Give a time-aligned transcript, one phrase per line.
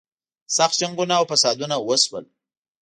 [0.57, 2.25] سخت جنګونه او فسادونه وشول.